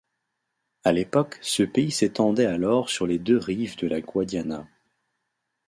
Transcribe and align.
À 0.83 0.93
l'époque, 0.93 1.37
ce 1.43 1.61
pays 1.61 1.91
s'étendait 1.91 2.47
alors 2.47 2.89
sur 2.89 3.05
les 3.05 3.19
deux 3.19 3.37
rives 3.37 3.77
de 3.77 3.85
la 3.85 4.01
Guadiana. 4.01 4.67